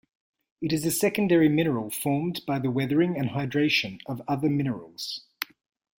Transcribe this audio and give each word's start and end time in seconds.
It 0.63 0.73
is 0.73 0.83
a 0.83 0.89
secondary 0.89 1.47
mineral 1.47 1.91
formed 1.91 2.41
by 2.47 2.57
the 2.57 2.71
weathering 2.71 3.15
and 3.19 3.29
hydration 3.29 4.01
of 4.07 4.19
other 4.27 4.49
minerals. 4.49 5.21